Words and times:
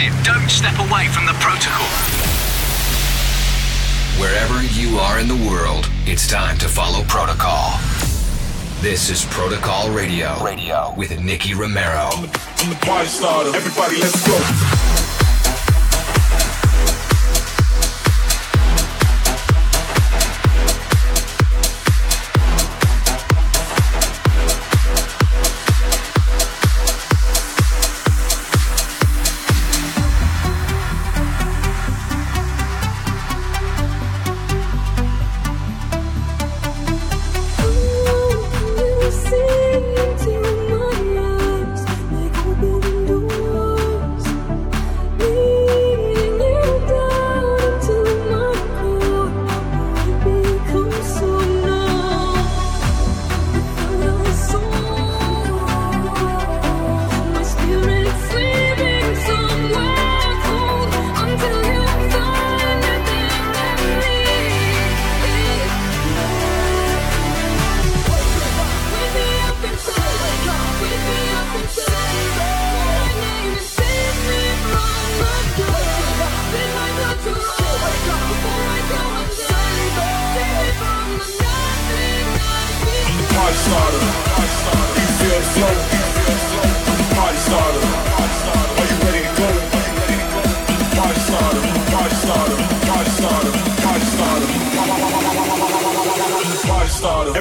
it. 0.00 0.24
Don't 0.24 0.48
step 0.48 0.74
away 0.78 1.06
from 1.08 1.26
the 1.26 1.34
protocol. 1.34 1.86
Wherever 4.18 4.62
you 4.74 4.98
are 4.98 5.20
in 5.20 5.28
the 5.28 5.48
world, 5.48 5.88
it's 6.04 6.28
time 6.28 6.58
to 6.58 6.68
follow 6.68 7.04
protocol. 7.04 7.78
This 8.80 9.10
is 9.10 9.24
Protocol 9.26 9.90
Radio. 9.90 10.42
Radio 10.42 10.94
with 10.96 11.18
Nicky 11.20 11.54
Romero. 11.54 12.10
I'm 12.12 12.22
the, 12.22 12.40
I'm 12.58 12.70
the 12.70 12.76
party 12.76 13.08
starter. 13.08 13.54
Everybody, 13.54 14.00
let's 14.00 14.26
go. 14.26 14.99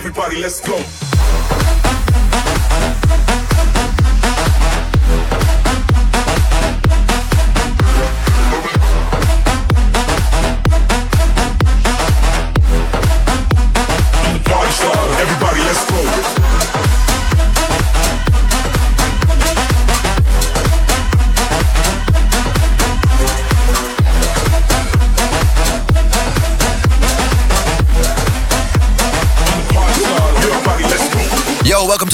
Everybody, 0.10 0.42
let's 0.42 0.60
go. 0.60 1.09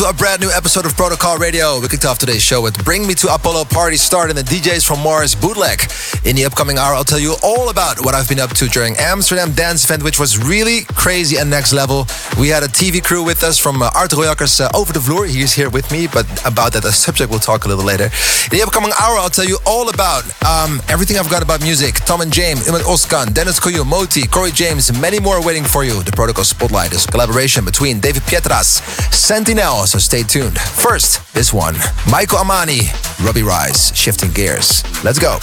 A 0.06 0.14
brand 0.14 0.40
new 0.40 0.52
episode 0.52 0.86
of 0.86 0.96
Protocol 0.96 1.40
Radio. 1.40 1.80
We 1.80 1.88
kicked 1.88 2.06
off 2.06 2.20
today's 2.20 2.44
show 2.44 2.62
with 2.62 2.84
Bring 2.86 3.08
Me 3.08 3.16
to 3.16 3.34
Apollo 3.34 3.66
Party 3.66 3.98
Start 3.98 4.30
and 4.30 4.38
the 4.38 4.44
DJs 4.44 4.86
from 4.86 5.00
Mars 5.02 5.34
Bootleg. 5.34 5.82
In 6.24 6.36
the 6.36 6.46
upcoming 6.46 6.78
hour, 6.78 6.94
I'll 6.94 7.04
tell 7.04 7.18
you 7.18 7.36
all 7.42 7.70
about 7.70 8.06
what 8.06 8.14
I've 8.14 8.30
been 8.30 8.40
up 8.40 8.52
to 8.52 8.68
during 8.68 8.96
Amsterdam 8.98 9.54
Dance 9.54 9.84
Event, 9.84 10.04
which 10.04 10.20
was 10.20 10.38
really 10.38 10.82
crazy 10.94 11.38
and 11.38 11.50
next 11.50 11.74
level. 11.74 12.06
We 12.38 12.50
had 12.50 12.64
a 12.64 12.68
TV 12.68 13.02
crew 13.02 13.24
with 13.24 13.44
us 13.44 13.58
from 13.58 13.82
uh, 13.82 13.90
Art 13.96 14.12
Royakkers 14.12 14.60
uh, 14.60 14.70
over 14.76 14.92
the 14.92 15.00
floor. 15.00 15.26
He's 15.26 15.54
here 15.54 15.70
with 15.70 15.90
me, 15.90 16.06
but 16.06 16.26
about 16.46 16.74
that 16.74 16.84
the 16.84 16.92
subject 16.92 17.30
we'll 17.32 17.40
talk 17.40 17.64
a 17.64 17.70
little 17.70 17.86
later. 17.86 18.06
In 18.06 18.52
the 18.52 18.62
upcoming 18.62 18.92
hour, 19.00 19.18
I'll 19.18 19.30
tell 19.30 19.46
you 19.46 19.58
all 19.66 19.88
about 19.90 20.26
um, 20.44 20.82
everything 20.90 21.18
I've 21.18 21.30
got 21.30 21.42
about 21.42 21.62
music. 21.62 21.96
Tom 22.06 22.20
and 22.20 22.34
James, 22.34 22.68
Imad 22.68 22.82
Oskan, 22.82 23.34
Dennis 23.34 23.58
Koyu, 23.58 23.86
Moti, 23.86 24.28
Corey 24.28 24.52
James, 24.52 24.92
many 25.00 25.18
more 25.18 25.44
waiting 25.46 25.64
for 25.64 25.86
you. 25.86 26.04
The 26.04 26.12
Protocol 26.12 26.44
Spotlight 26.44 26.92
is 26.92 27.06
a 27.06 27.08
collaboration 27.08 27.64
between 27.64 28.02
David 28.02 28.24
Pietras, 28.24 28.82
Sentinel, 29.14 29.86
so 29.86 29.98
stay 29.98 30.24
tuned. 30.24 30.60
First, 30.60 31.34
this 31.34 31.54
one 31.54 31.76
Michael 32.12 32.40
Amani, 32.40 32.82
Robbie 33.24 33.44
Rice, 33.44 33.96
Shifting 33.96 34.32
Gears. 34.32 34.84
Let's 35.06 35.20
go. 35.20 35.40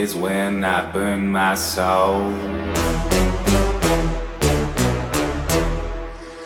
Gears 0.00 0.14
when 0.14 0.64
I 0.64 0.90
burn 0.92 1.28
my 1.28 1.54
soul. 1.54 2.32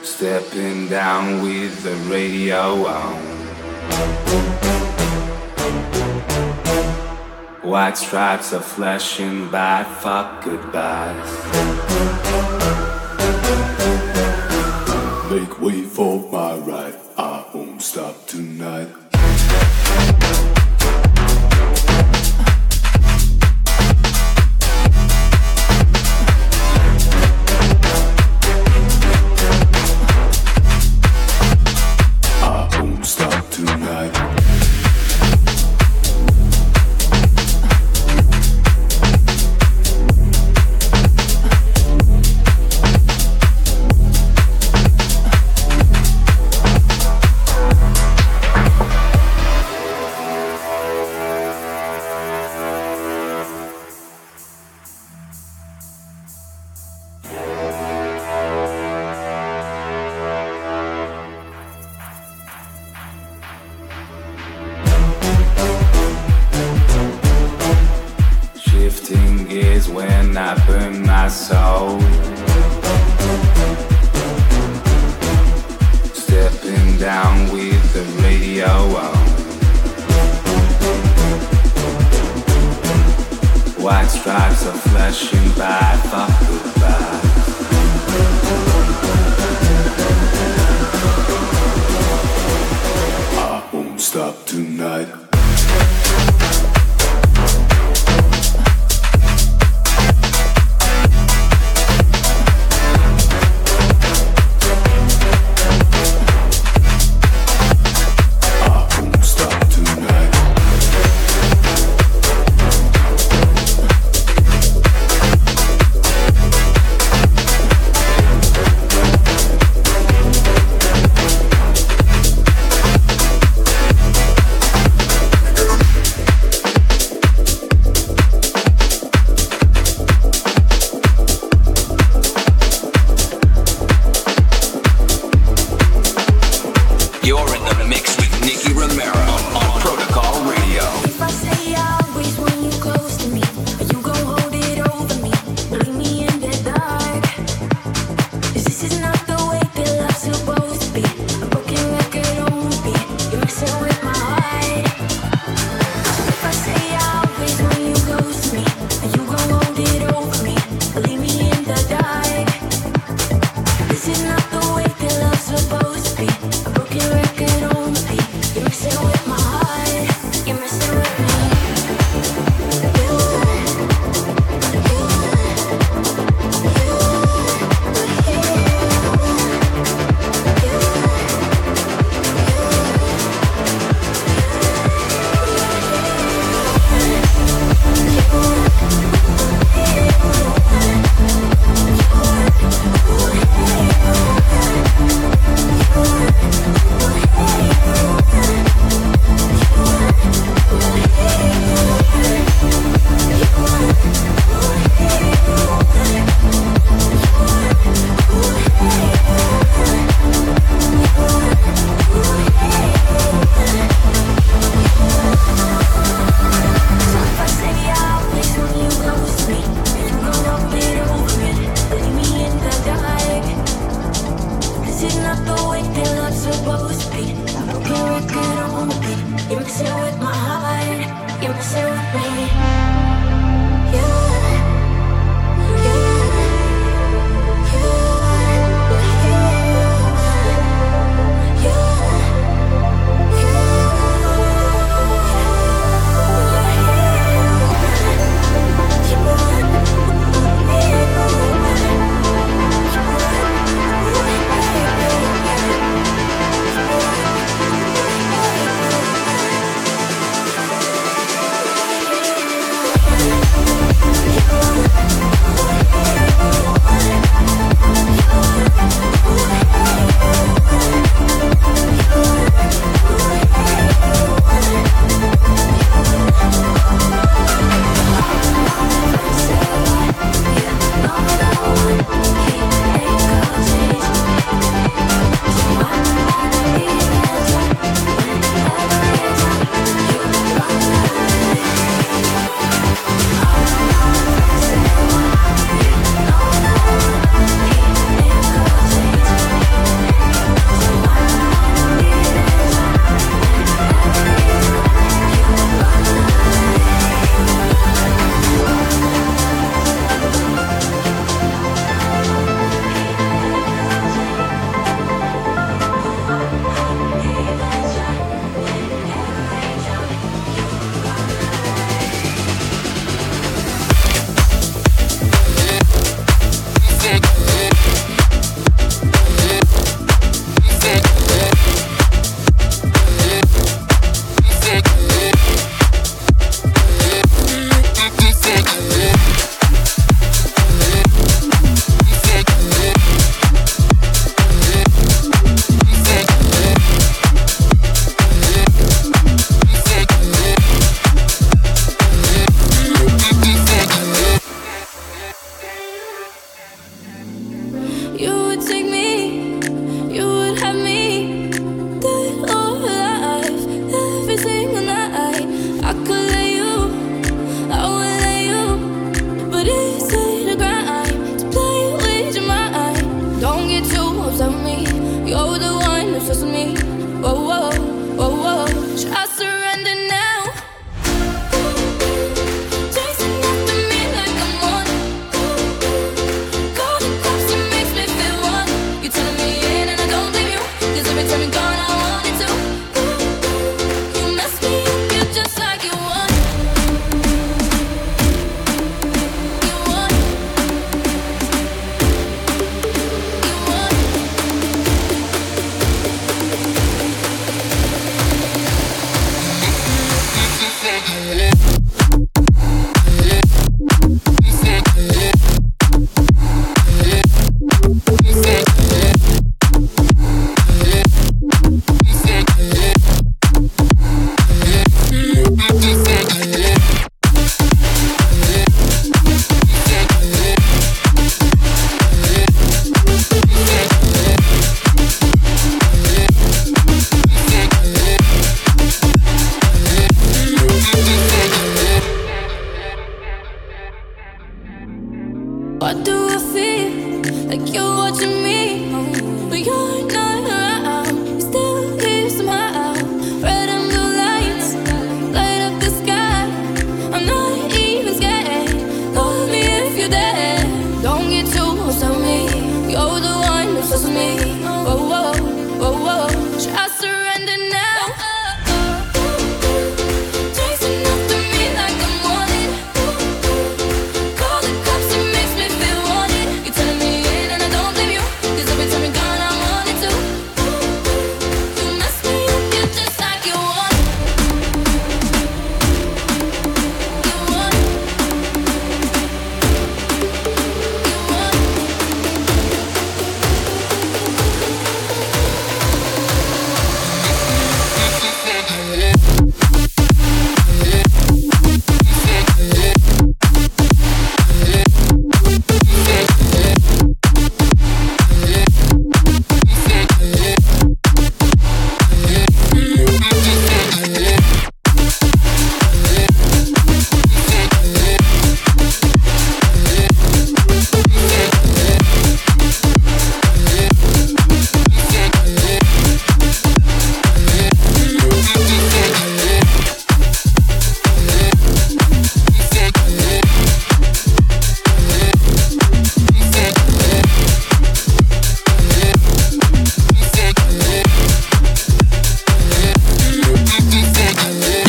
Stepping 0.02 0.88
down 0.88 1.40
with 1.40 1.84
the 1.84 1.94
radio 2.10 2.84
on. 2.84 3.14
White 7.62 7.96
stripes 7.96 8.52
are 8.52 8.60
flashing 8.60 9.48
by, 9.50 9.84
fuck 9.84 10.42
goodbyes. 10.42 12.63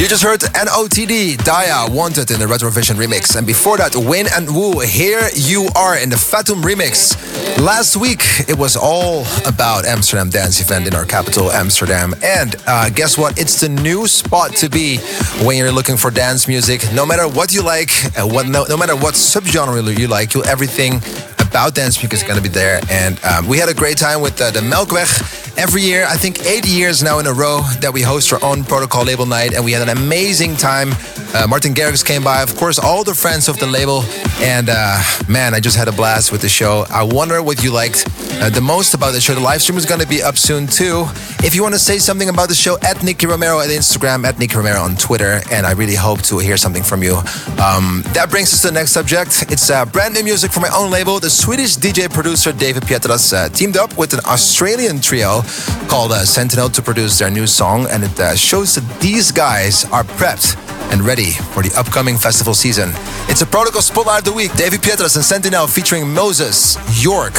You 0.05 0.09
just 0.09 0.21
heard 0.21 0.41
NOTD, 0.41 1.38
Daya, 1.38 1.89
Wanted 1.89 2.29
in 2.29 2.39
the 2.39 2.45
Retrovision 2.45 2.93
remix. 2.93 3.35
And 3.35 3.47
before 3.47 3.77
that, 3.77 3.95
Win 3.95 4.27
and 4.35 4.47
Woo, 4.55 4.81
Here 4.81 5.29
You 5.33 5.67
Are 5.75 5.97
in 5.97 6.12
the 6.12 6.15
Fatum 6.15 6.62
remix. 6.62 7.17
Last 7.59 7.97
week, 7.97 8.21
it 8.47 8.55
was 8.55 8.75
all 8.75 9.25
about 9.47 9.83
Amsterdam 9.85 10.29
Dance 10.29 10.62
Event 10.62 10.85
in 10.85 10.93
our 10.93 11.05
capital, 11.05 11.51
Amsterdam. 11.51 12.13
And 12.21 12.55
uh, 12.67 12.91
guess 12.91 13.17
what? 13.17 13.39
It's 13.39 13.59
the 13.59 13.69
new 13.69 14.05
spot 14.05 14.51
to 14.57 14.69
be 14.69 14.97
when 15.43 15.57
you're 15.57 15.71
looking 15.71 15.97
for 15.97 16.12
dance 16.12 16.47
music. 16.47 16.85
No 16.93 17.03
matter 17.03 17.27
what 17.27 17.51
you 17.51 17.63
like, 17.63 17.89
uh, 18.15 18.27
what, 18.27 18.47
no, 18.47 18.63
no 18.69 18.77
matter 18.77 18.95
what 18.95 19.15
subgenre 19.15 19.97
you 19.97 20.07
like, 20.07 20.35
you 20.35 20.43
everything 20.43 21.01
about 21.39 21.74
dance 21.74 21.97
music 21.97 22.13
is 22.13 22.21
going 22.21 22.38
to 22.38 22.43
be 22.43 22.50
there. 22.50 22.79
And 22.91 23.19
um, 23.25 23.47
we 23.47 23.57
had 23.57 23.69
a 23.69 23.74
great 23.74 23.97
time 23.97 24.21
with 24.21 24.39
uh, 24.39 24.51
the 24.51 24.59
Melkweg 24.59 25.44
every 25.57 25.81
year, 25.81 26.05
I 26.07 26.17
think 26.17 26.45
eight 26.45 26.67
years 26.67 27.03
now 27.03 27.19
in 27.19 27.27
a 27.27 27.33
row 27.33 27.62
that 27.81 27.93
we 27.93 28.01
host 28.01 28.31
our 28.33 28.43
own 28.43 28.63
protocol 28.63 29.03
label 29.03 29.25
night, 29.25 29.53
and 29.53 29.63
we 29.63 29.71
had 29.71 29.88
an 29.88 29.97
amazing 29.97 30.55
time. 30.55 30.89
Uh, 31.33 31.45
Martin 31.47 31.74
Garrix 31.74 32.05
came 32.05 32.24
by, 32.24 32.41
of 32.41 32.55
course, 32.55 32.79
all 32.79 33.03
the 33.03 33.13
friends 33.13 33.47
of 33.47 33.57
the 33.59 33.65
label, 33.65 34.03
and 34.39 34.69
uh, 34.69 35.01
man, 35.27 35.53
I 35.53 35.59
just 35.59 35.77
had 35.77 35.88
a 35.88 35.91
blast 35.91 36.31
with 36.31 36.41
the 36.41 36.50
show. 36.50 36.85
I 36.89 37.03
wonder 37.03 37.41
what 37.41 37.63
you 37.63 37.71
liked 37.71 38.05
uh, 38.41 38.50
the 38.50 38.62
most 38.62 38.93
about 38.93 39.12
the 39.12 39.21
show. 39.21 39.33
The 39.33 39.41
live 39.41 39.62
stream 39.62 39.77
is 39.77 39.85
going 39.85 40.01
to 40.01 40.07
be 40.07 40.21
up 40.21 40.38
soon 40.38 40.67
too. 40.67 41.05
If 41.43 41.55
you 41.55 41.62
want 41.62 41.74
to 41.75 41.79
say 41.79 42.00
something 42.00 42.29
about 42.29 42.50
the 42.50 42.55
show, 42.55 42.77
at 42.81 43.03
Nicky 43.03 43.27
Romero 43.27 43.59
at 43.59 43.69
Instagram, 43.69 44.25
at 44.25 44.39
Nicky 44.39 44.55
Romero 44.55 44.81
on 44.81 44.95
Twitter, 44.95 45.41
and 45.51 45.65
I 45.65 45.71
really 45.71 45.95
hope 45.95 46.21
to 46.24 46.39
hear 46.39 46.57
something 46.57 46.83
from 46.83 47.03
you. 47.03 47.15
Um, 47.62 48.03
that 48.13 48.27
brings 48.29 48.53
us 48.53 48.62
to 48.62 48.67
the 48.67 48.74
next 48.74 48.91
subject. 48.91 49.45
It's 49.51 49.69
uh, 49.69 49.85
brand 49.85 50.13
new 50.13 50.24
music 50.24 50.51
from 50.51 50.63
my 50.63 50.71
own 50.75 50.91
label. 50.91 51.19
The 51.19 51.29
Swedish 51.29 51.77
DJ 51.77 52.12
producer 52.12 52.51
David 52.51 52.83
Pietras 52.83 53.33
uh, 53.33 53.50
teamed 53.50 53.77
up 53.77 53.97
with 53.97 54.13
an 54.13 54.19
Australian 54.25 55.00
trio 55.01 55.41
called 55.87 56.11
uh, 56.11 56.25
Sentinel 56.25 56.69
to 56.69 56.81
produce 56.81 57.19
their 57.19 57.29
new 57.29 57.47
song, 57.47 57.87
and 57.89 58.03
it 58.03 58.19
uh, 58.19 58.35
shows 58.35 58.75
that 58.75 58.99
these 58.99 59.31
guys 59.31 59.85
are 59.91 60.03
prepped 60.03 60.57
and 60.91 61.01
ready 61.01 61.31
for 61.53 61.63
the 61.63 61.73
upcoming 61.77 62.17
festival 62.17 62.53
season. 62.53 62.91
It's 63.27 63.41
a 63.41 63.45
Protocol 63.45 63.81
Spotlight 63.81 64.19
of 64.19 64.25
the 64.25 64.33
Week. 64.33 64.53
David 64.53 64.81
Pietras 64.81 65.15
and 65.15 65.25
Sentinel 65.25 65.67
featuring 65.67 66.07
Moses, 66.13 66.77
York, 67.03 67.33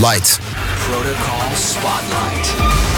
Light. 0.00 0.38
Protocol 0.86 1.50
Spotlight. 1.54 2.89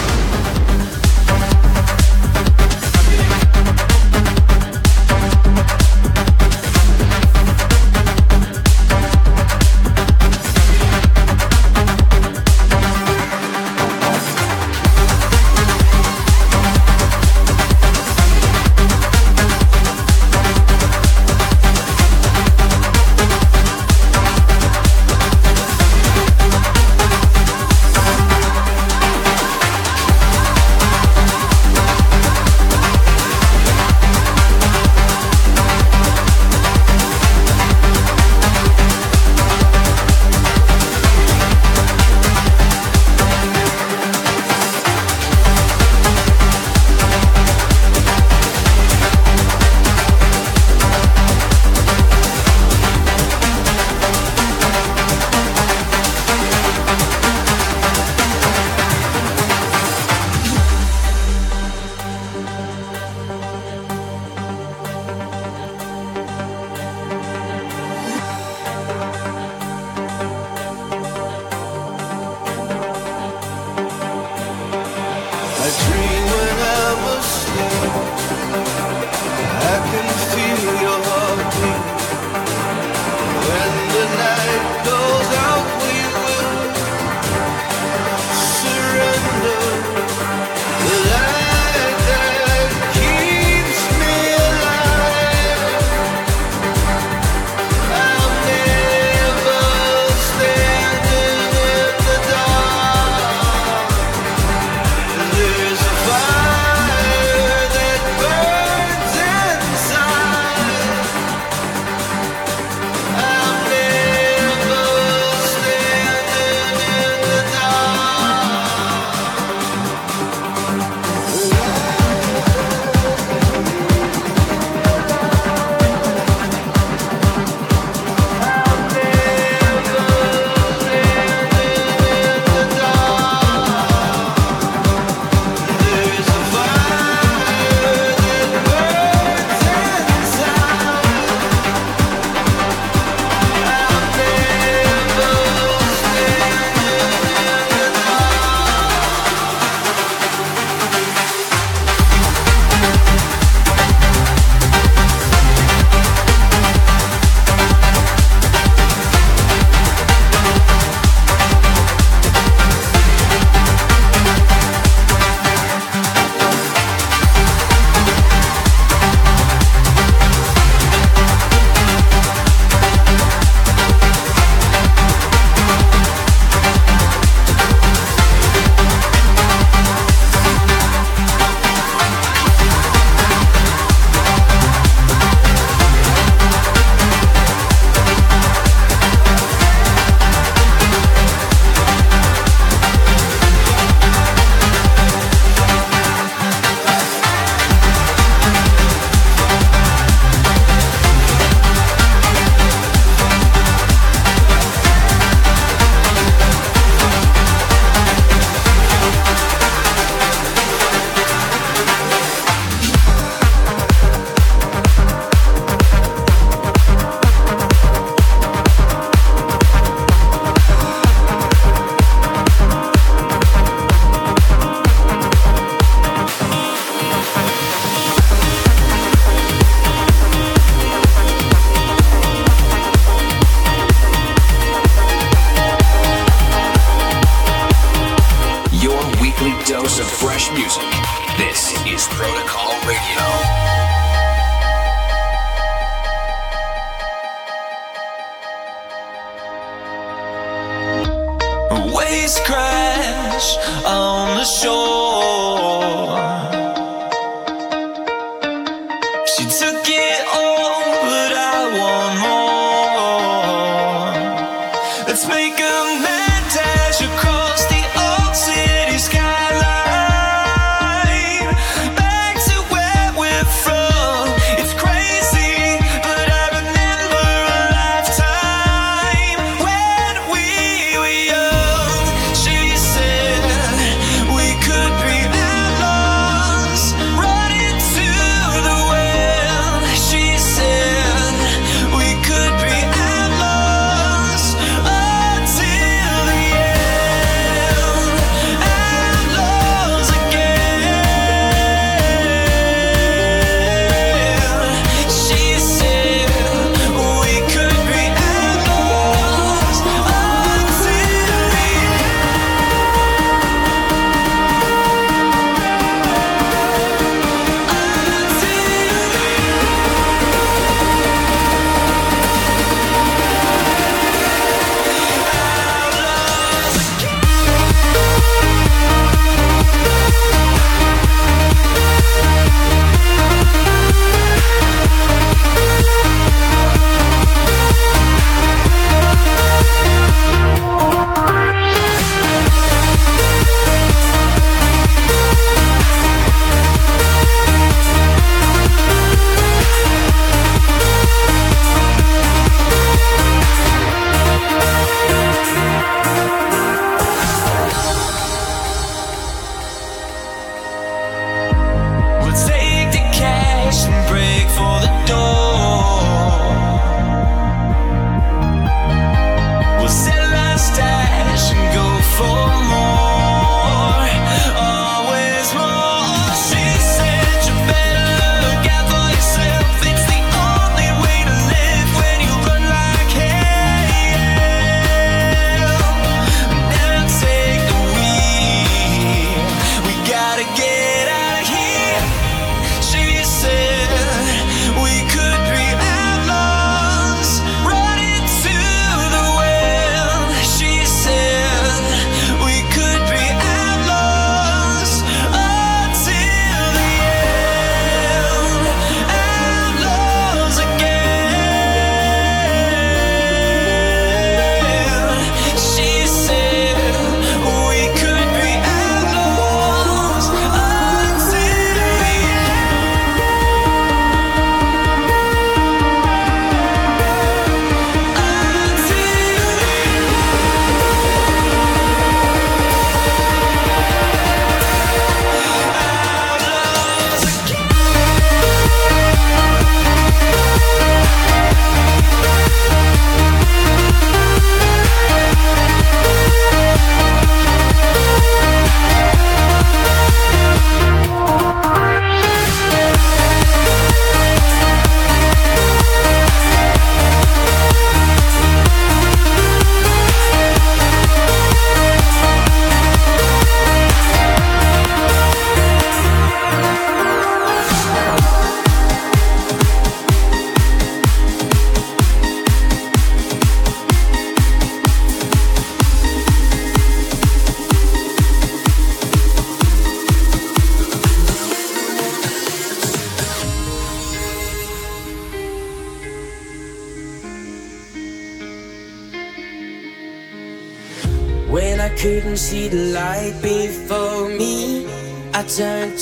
the 254.42 254.48
shore 254.60 254.81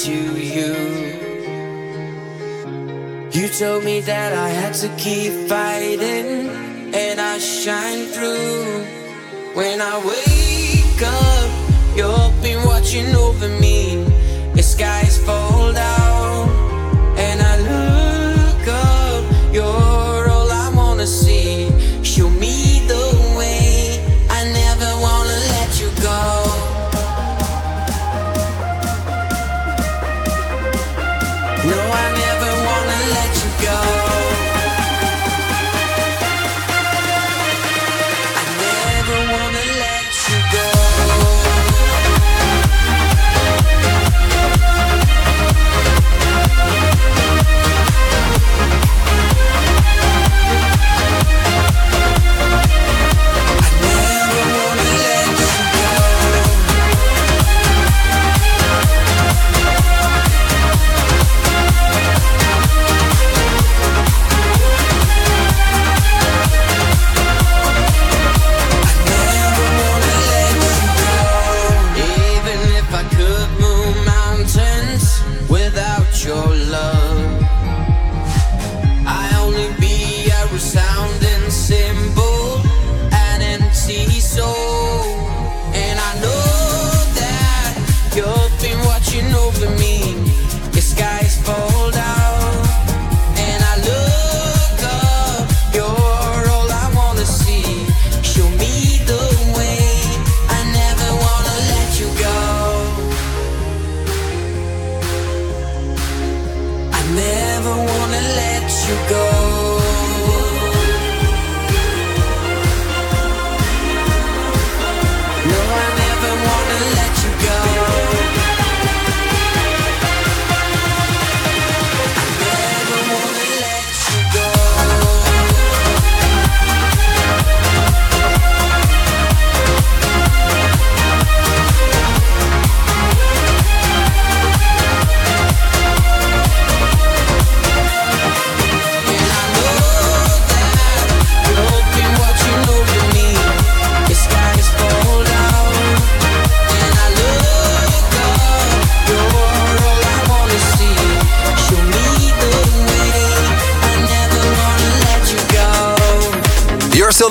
to 0.05 0.13
you. 0.13 0.75
You 3.33 3.49
told 3.49 3.85
me 3.85 4.01
that 4.01 4.33
I 4.33 4.49
had 4.49 4.73
to 4.75 4.89
keep 4.97 5.33
fighting, 5.47 6.49
and 6.95 7.21
I 7.21 7.39
shine 7.39 8.07
through. 8.07 8.85
When 9.55 9.81
I 9.83 9.97
wake 10.11 11.03
up, 11.03 11.51
you've 11.97 12.43
been 12.43 12.65
watching 12.67 13.15
over 13.15 13.49
me. 13.61 14.05
The 14.55 14.63
skies 14.63 15.23
fall 15.23 15.77
out. 15.77 16.00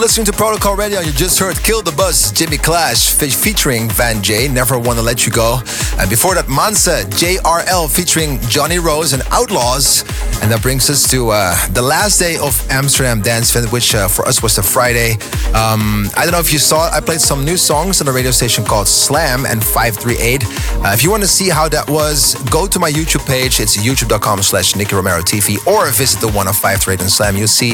Listening 0.09 0.25
to 0.25 0.33
Protocol 0.33 0.75
Radio. 0.75 1.01
You 1.01 1.11
just 1.11 1.37
heard 1.37 1.55
Kill 1.61 1.83
the 1.83 1.91
Buzz, 1.91 2.31
Jimmy 2.31 2.57
Clash 2.57 3.11
fe- 3.13 3.29
featuring 3.29 3.87
Van 3.91 4.23
J, 4.23 4.47
Never 4.47 4.79
Wanna 4.79 5.03
Let 5.03 5.27
You 5.27 5.31
Go. 5.31 5.59
And 5.99 6.09
before 6.09 6.33
that, 6.33 6.49
Mansa, 6.49 7.03
JRL 7.11 7.87
featuring 7.87 8.39
Johnny 8.49 8.79
Rose 8.79 9.13
and 9.13 9.21
Outlaws. 9.29 10.03
And 10.41 10.51
that 10.51 10.61
brings 10.61 10.89
us 10.89 11.09
to 11.11 11.29
uh, 11.31 11.55
the 11.73 11.81
last 11.81 12.17
day 12.17 12.37
of 12.37 12.55
Amsterdam 12.71 13.21
Dance 13.21 13.55
Event, 13.55 13.71
which 13.71 13.93
uh, 13.93 14.07
for 14.07 14.25
us 14.27 14.41
was 14.41 14.55
the 14.55 14.63
Friday. 14.63 15.13
Um, 15.53 16.09
I 16.15 16.23
don't 16.23 16.31
know 16.31 16.39
if 16.39 16.53
you 16.53 16.59
saw 16.59 16.87
it, 16.87 16.93
I 16.93 17.01
played 17.01 17.19
some 17.19 17.43
new 17.43 17.57
songs 17.57 18.01
on 18.01 18.07
a 18.07 18.11
radio 18.11 18.31
station 18.31 18.63
called 18.63 18.87
Slam 18.87 19.45
and 19.45 19.63
538. 19.63 20.43
Uh, 20.45 20.91
if 20.93 21.03
you 21.03 21.11
want 21.11 21.23
to 21.23 21.27
see 21.27 21.49
how 21.49 21.67
that 21.69 21.89
was, 21.89 22.35
go 22.49 22.67
to 22.67 22.79
my 22.79 22.89
YouTube 22.89 23.25
page. 23.27 23.59
It's 23.59 23.75
youtube.com 23.75 24.41
slash 24.41 24.75
Nicky 24.75 24.95
Romero 24.95 25.21
TV 25.21 25.57
or 25.67 25.91
visit 25.91 26.21
the 26.21 26.29
one 26.29 26.47
of 26.47 26.55
538 26.55 27.01
and 27.01 27.11
Slam. 27.11 27.35
You'll 27.35 27.47
see 27.47 27.73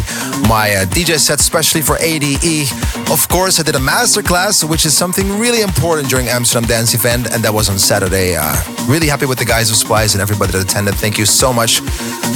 my 0.49 0.73
uh, 0.73 0.85
DJ 0.85 1.19
set, 1.19 1.39
especially 1.39 1.81
for 1.81 1.97
ADE. 1.99 2.71
Of 3.11 3.27
course, 3.29 3.59
I 3.59 3.63
did 3.63 3.75
a 3.75 3.79
masterclass, 3.79 4.67
which 4.67 4.85
is 4.85 4.97
something 4.97 5.37
really 5.37 5.61
important 5.61 6.09
during 6.09 6.29
Amsterdam 6.29 6.67
Dance 6.67 6.93
Event, 6.95 7.31
and 7.31 7.43
that 7.43 7.53
was 7.53 7.69
on 7.69 7.77
Saturday. 7.77 8.35
Uh, 8.35 8.55
really 8.87 9.07
happy 9.07 9.27
with 9.27 9.37
the 9.37 9.45
guys 9.45 9.69
of 9.69 9.75
Splice 9.75 10.13
and 10.13 10.21
everybody 10.21 10.51
that 10.53 10.63
attended. 10.63 10.95
Thank 10.95 11.17
you 11.17 11.25
so 11.25 11.53
much. 11.53 11.81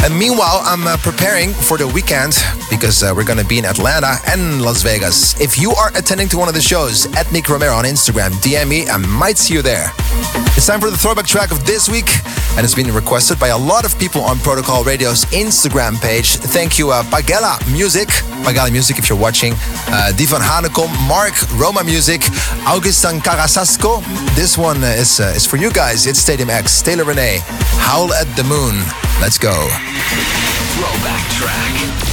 And 0.04 0.19
meanwhile, 0.20 0.62
I'm 0.66 0.86
uh, 0.86 0.98
preparing 0.98 1.54
for 1.54 1.78
the 1.78 1.88
weekend 1.88 2.36
because 2.70 3.02
uh, 3.02 3.14
we're 3.16 3.24
going 3.24 3.40
to 3.40 3.46
be 3.46 3.58
in 3.58 3.66
Atlanta 3.66 4.18
and 4.28 4.62
Las 4.62 4.84
Vegas. 4.84 5.40
If 5.40 5.58
you 5.58 5.72
are 5.72 5.96
attending 5.96 6.28
to 6.30 6.38
one 6.38 6.50
of 6.50 6.54
the 6.54 6.62
shows, 6.62 7.08
at 7.16 7.32
Nick 7.32 7.48
Romero 7.48 7.74
on 7.74 7.86
Instagram, 7.86 8.32
DM 8.44 8.68
me. 8.68 8.88
I 8.88 8.98
might 8.98 9.38
see 9.38 9.54
you 9.54 9.62
there. 9.62 9.94
It's 10.60 10.68
time 10.68 10.82
for 10.82 10.90
the 10.92 10.98
throwback 10.98 11.26
track 11.26 11.52
of 11.52 11.66
this 11.66 11.88
week, 11.88 12.10
and 12.58 12.66
it's 12.66 12.76
been 12.76 12.94
requested 12.94 13.40
by 13.40 13.48
a 13.48 13.58
lot 13.58 13.86
of 13.86 13.98
people 13.98 14.20
on 14.20 14.40
Protocol 14.40 14.84
Radio's 14.84 15.24
Instagram 15.32 15.96
page. 16.02 16.36
Thank 16.36 16.78
you, 16.78 16.92
uh, 16.92 17.02
Pagela 17.04 17.56
Music, 17.72 18.10
Pagela 18.44 18.70
Music, 18.70 19.00
if 19.00 19.08
you're 19.08 19.18
watching, 19.18 19.54
uh, 19.88 20.12
Divan 20.18 20.42
Hanekom, 20.42 20.92
Mark, 21.08 21.34
Roma 21.54 21.82
Music, 21.86 22.24
Augustin 22.68 23.22
Carasasco. 23.22 24.02
This 24.36 24.58
one 24.58 24.84
is 24.84 25.22
uh, 25.22 25.32
is 25.34 25.48
for 25.48 25.56
you 25.56 25.72
guys. 25.72 26.06
It's 26.06 26.20
Stadium 26.20 26.50
X, 26.50 26.82
Taylr 26.82 27.06
Renee, 27.06 27.40
Howl 27.80 28.14
at 28.14 28.28
the 28.36 28.44
Moon. 28.44 28.76
Let's 29.22 29.38
go. 29.38 29.54
Throwback 30.76 31.24
track. 31.40 32.09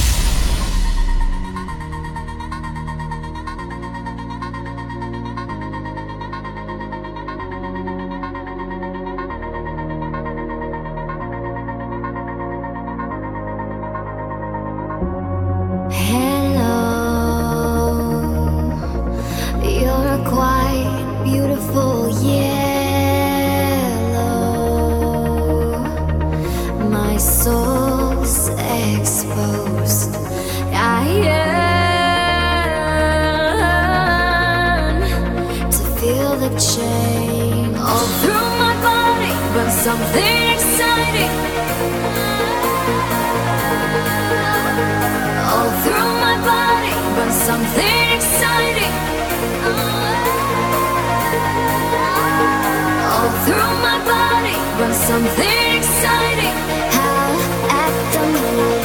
Through 53.47 53.75
my 53.89 53.97
body, 54.03 54.57
but 54.77 54.93
something 54.93 55.77
exciting. 55.79 56.55
Howl 56.95 57.39
at 57.81 57.93
the 58.13 58.23
moon. 58.33 58.83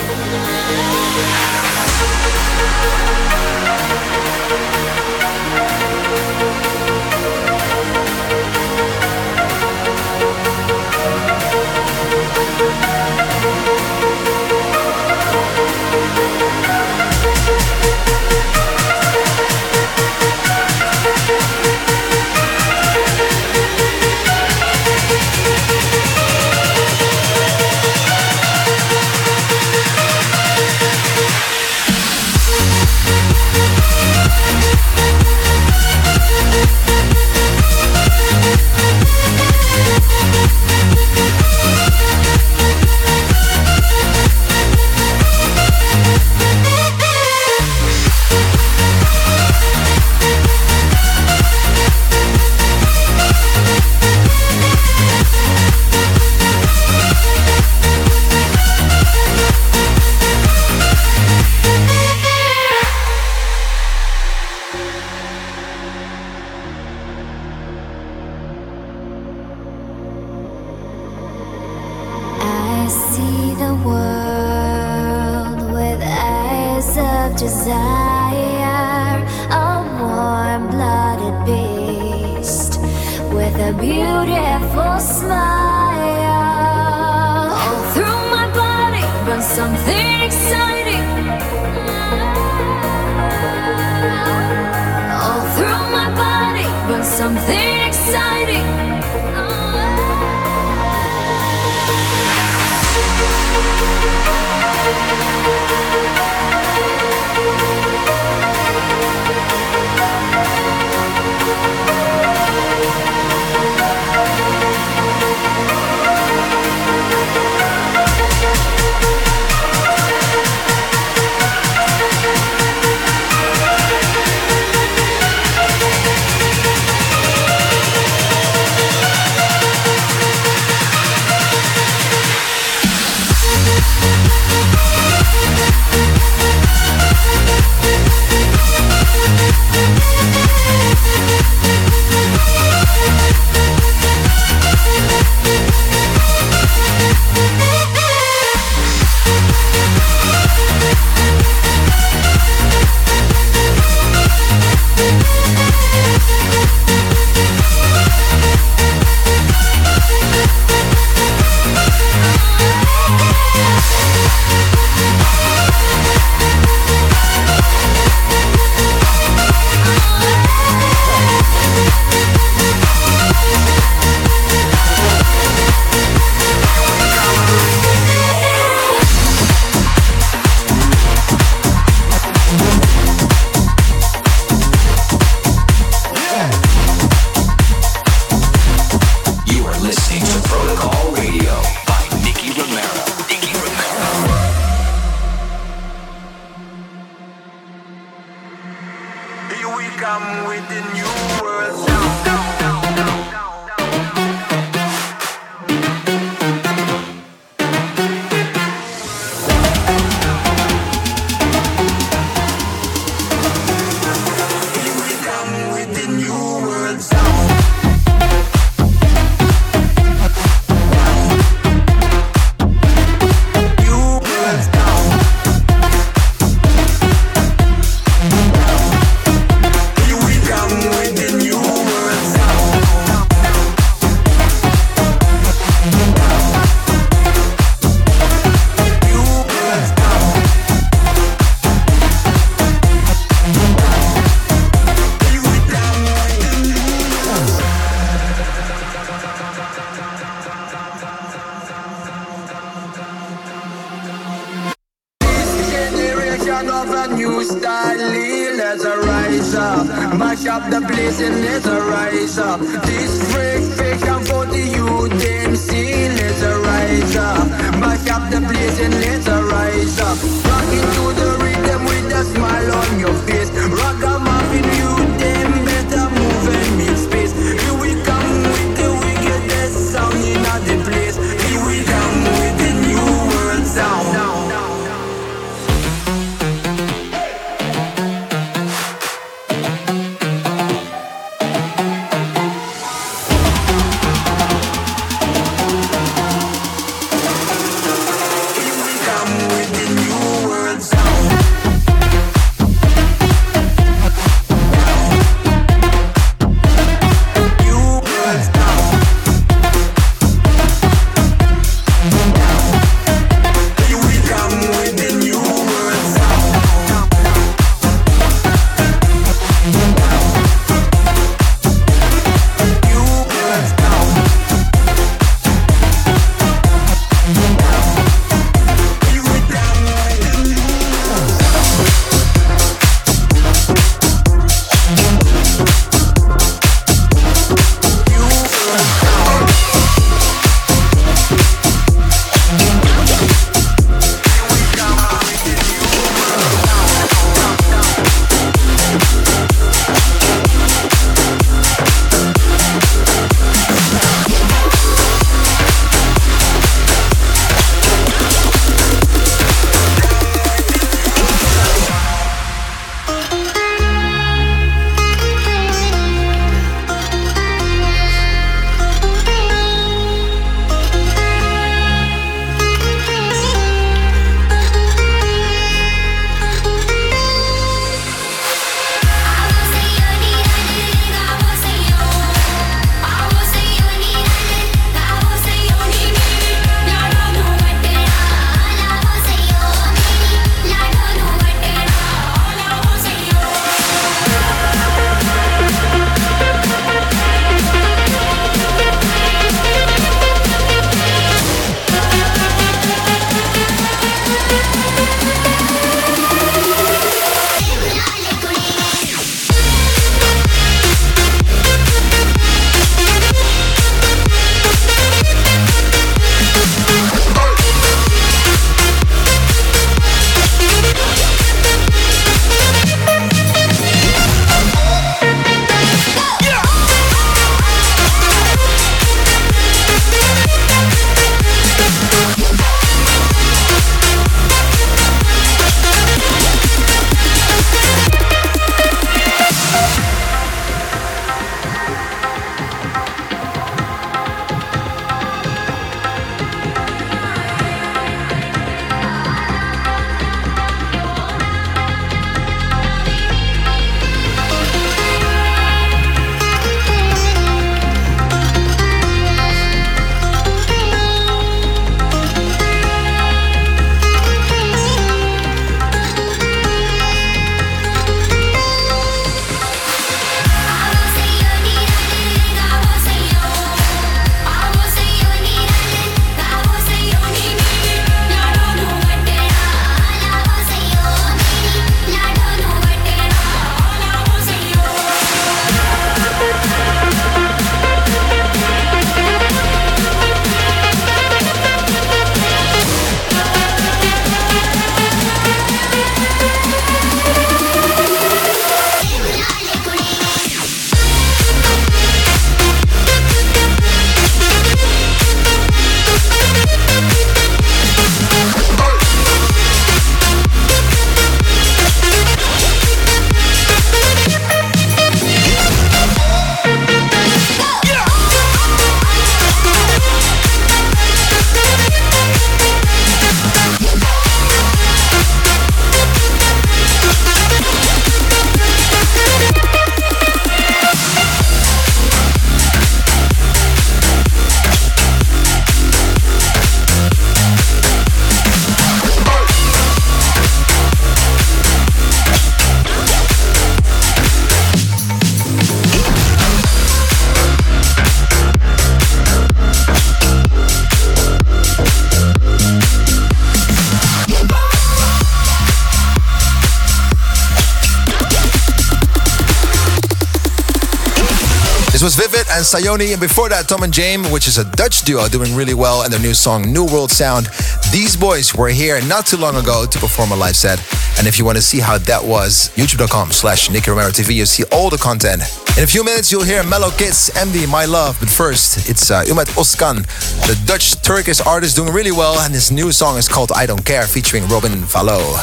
Was 562.03 562.17
Vivid 562.17 562.49
and 562.51 562.65
Sayoni, 562.65 563.13
and 563.13 563.21
before 563.21 563.49
that, 563.51 563.69
Tom 563.69 563.85
and 563.85 563.93
James, 563.93 564.29
which 564.33 564.49
is 564.49 564.59
a 564.59 564.65
Dutch 564.73 565.03
duo 565.03 565.29
doing 565.29 565.55
really 565.55 565.75
well, 565.75 566.03
and 566.03 566.13
their 566.13 566.19
new 566.19 566.35
song 566.35 566.73
New 566.73 566.85
World 566.85 567.13
Sound. 567.13 567.47
These 567.93 568.17
boys 568.17 568.57
were 568.57 568.71
here 568.71 569.01
not 569.07 569.25
too 569.25 569.37
long 569.37 569.55
ago 569.55 569.87
to 569.87 569.99
perform 570.01 570.33
a 570.33 570.37
live 570.37 570.57
set. 570.57 570.83
And 571.19 571.29
if 571.29 571.39
you 571.39 571.45
want 571.45 571.59
to 571.59 571.63
see 571.63 571.79
how 571.79 571.99
that 571.99 572.25
was, 572.25 572.73
youtube.com 572.75 573.31
slash 573.31 573.71
Nicky 573.71 573.89
Romero 573.93 574.11
TV, 574.11 574.35
you 574.35 574.47
see 574.47 574.65
all 574.73 574.91
the 574.91 574.99
content. 574.99 575.43
In 575.79 575.85
a 575.85 575.87
few 575.87 576.03
minutes, 576.03 576.33
you'll 576.33 576.43
hear 576.43 576.65
Mellow 576.65 576.91
Kids, 576.91 577.31
MD, 577.35 577.71
My 577.71 577.85
Love. 577.85 578.17
But 578.19 578.31
first, 578.31 578.91
it's 578.91 579.13
uh, 579.13 579.23
Ummet 579.23 579.47
Ozcan, 579.55 580.03
the 580.49 580.61
Dutch 580.67 581.01
Turkish 581.03 581.41
artist 581.43 581.77
doing 581.77 581.93
really 581.93 582.11
well, 582.11 582.41
and 582.41 582.53
his 582.53 582.73
new 582.73 582.91
song 582.91 583.17
is 583.17 583.29
called 583.29 583.53
I 583.55 583.65
Don't 583.65 583.85
Care, 583.85 584.09
featuring 584.09 584.49
Robin 584.49 584.83
Fallo. 584.83 585.39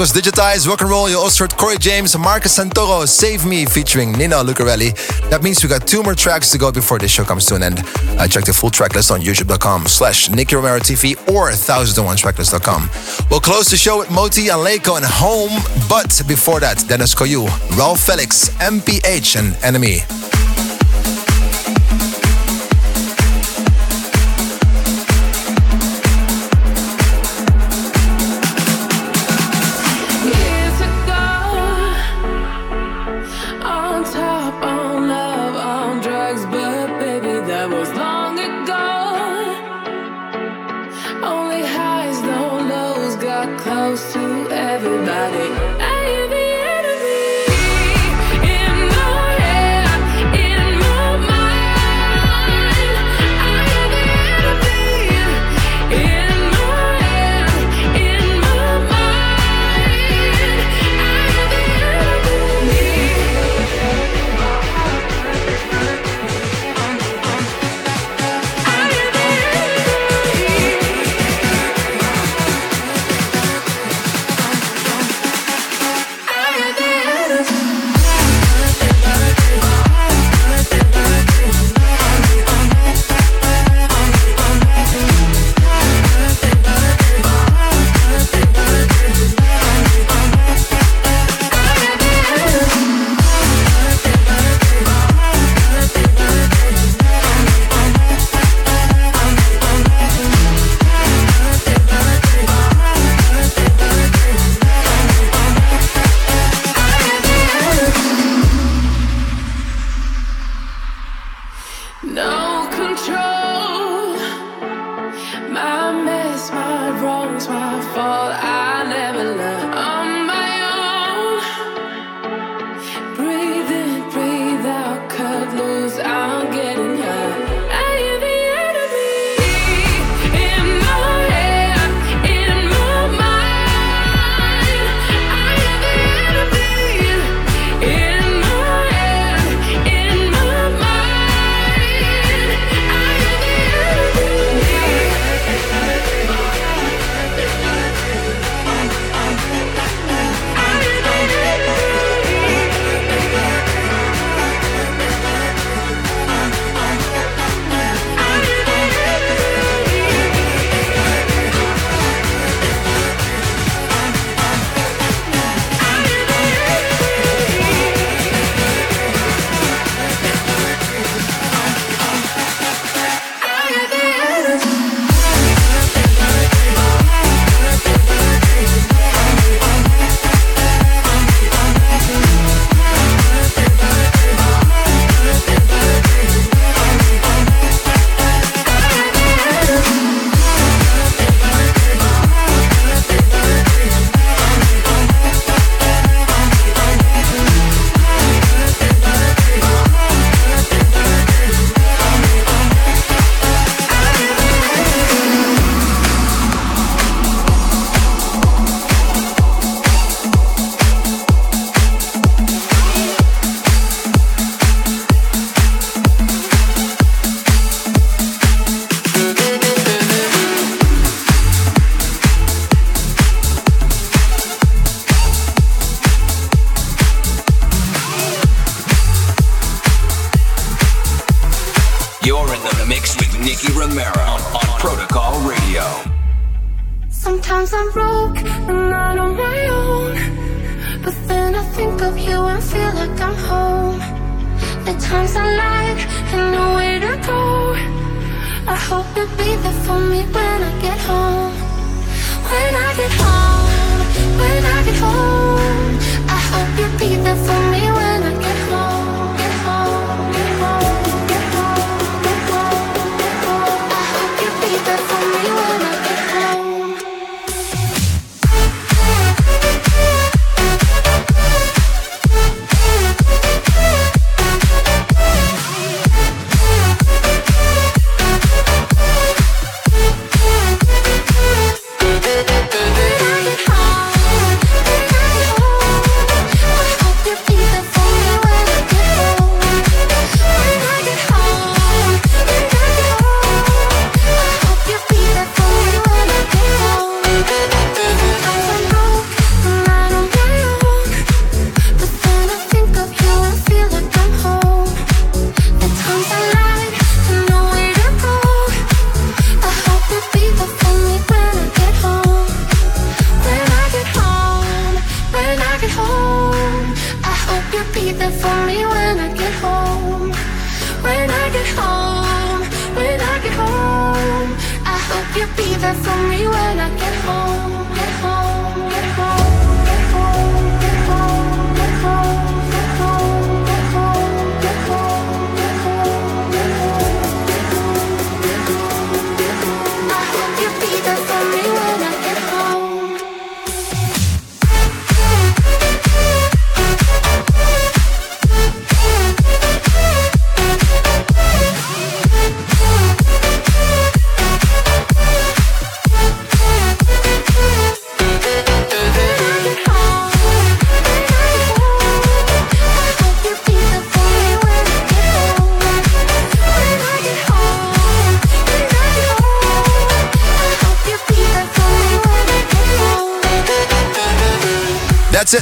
was 0.00 0.12
digitized, 0.12 0.66
Rock 0.66 0.80
and 0.80 0.88
Roll, 0.88 1.10
you 1.10 1.18
also 1.18 1.44
heard 1.44 1.54
Corey 1.58 1.76
James, 1.76 2.16
Marcus 2.16 2.58
Santoro, 2.58 3.06
Save 3.06 3.44
Me 3.44 3.66
featuring 3.66 4.12
Nina 4.12 4.36
Lucarelli. 4.36 4.94
That 5.28 5.42
means 5.42 5.62
we 5.62 5.68
got 5.68 5.86
two 5.86 6.02
more 6.02 6.14
tracks 6.14 6.50
to 6.52 6.58
go 6.58 6.72
before 6.72 6.98
this 6.98 7.10
show 7.10 7.22
comes 7.22 7.44
to 7.46 7.54
an 7.56 7.62
end. 7.62 7.82
Uh, 8.18 8.26
check 8.26 8.44
the 8.44 8.52
full 8.54 8.70
track 8.70 8.94
list 8.94 9.10
on 9.10 9.20
youtube.com 9.20 9.86
slash 9.86 10.30
Nicky 10.30 10.56
Romero 10.56 10.78
TV 10.78 11.18
or 11.28 11.50
1001tracklist.com. 11.50 12.88
We'll 13.30 13.40
close 13.40 13.68
the 13.68 13.76
show 13.76 13.98
with 13.98 14.10
Moti 14.10 14.46
Aleko 14.46 14.96
and 14.96 15.04
Home, 15.04 15.60
but 15.86 16.22
before 16.26 16.60
that, 16.60 16.82
Dennis 16.88 17.14
Coyu, 17.14 17.46
Ralph 17.76 18.00
Felix, 18.00 18.48
MPH 18.58 19.38
and 19.38 19.54
Enemy. 19.62 20.19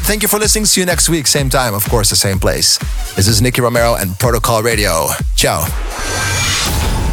Thank 0.09 0.23
you 0.23 0.29
for 0.29 0.39
listening. 0.39 0.65
See 0.65 0.81
you 0.81 0.87
next 0.87 1.11
week. 1.11 1.27
Same 1.27 1.51
time, 1.51 1.75
of 1.75 1.85
course, 1.85 2.09
the 2.09 2.17
same 2.17 2.39
place. 2.39 2.79
This 3.15 3.29
is 3.29 3.43
Nicky 3.43 3.61
Romero 3.61 3.95
and 3.95 4.19
Protocol 4.19 4.63
Radio. 4.63 5.09
Ciao. 5.37 5.67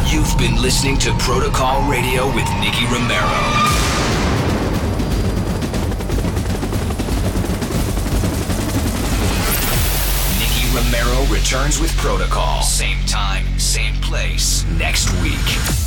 You've 0.06 0.34
been 0.38 0.56
listening 0.62 0.96
to 1.00 1.12
Protocol 1.18 1.86
Radio 1.90 2.24
with 2.34 2.48
Nicky 2.58 2.86
Romero. 2.86 3.74
Romero 10.74 11.24
returns 11.26 11.78
with 11.78 11.94
Protocol. 11.98 12.62
Same 12.62 12.98
time, 13.06 13.58
same 13.58 13.94
place, 13.96 14.64
next 14.78 15.10
week. 15.22 15.85